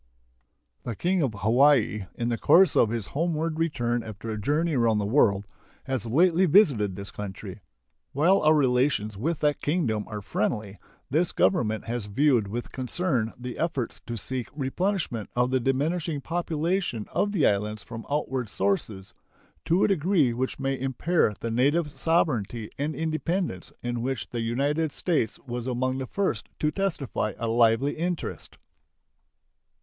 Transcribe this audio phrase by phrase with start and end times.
[0.81, 4.97] The King of Hawaii, in the course of his homeward return after a journey around
[4.97, 5.45] the world,
[5.83, 7.59] has lately visited this country.
[8.11, 10.79] While our relations with that Kingdom are friendly,
[11.11, 17.05] this Government has viewed with concern the efforts to seek replenishment of the diminishing population
[17.13, 19.13] of the islands from outward sources,
[19.65, 24.91] to a degree which may impair the native sovereignty and independence, in which the United
[24.91, 28.57] States was among the first to testify a lively interest.